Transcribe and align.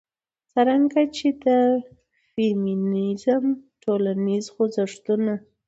څرنګه 0.51 1.01
چې 1.15 1.27
د 1.43 1.45
فيمنيزم 2.31 3.43
ټولنيز 3.83 4.45
خوځښتونه 4.53 5.33